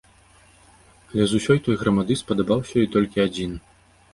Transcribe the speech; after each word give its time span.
Але 1.09 1.27
з 1.33 1.41
усёй 1.41 1.59
той 1.67 1.75
грамады 1.81 2.13
спадабаўся 2.23 2.73
ёй 2.85 2.91
толькі 2.97 3.25
адзін. 3.29 3.51